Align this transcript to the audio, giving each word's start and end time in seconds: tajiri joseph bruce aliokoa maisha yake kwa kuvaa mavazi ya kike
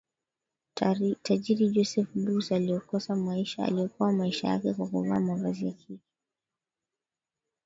tajiri 1.23 1.69
joseph 1.73 2.09
bruce 2.15 2.55
aliokoa 2.55 3.15
maisha 4.15 4.47
yake 4.49 4.73
kwa 4.73 4.87
kuvaa 4.87 5.19
mavazi 5.19 5.65
ya 5.65 5.71
kike 5.71 5.99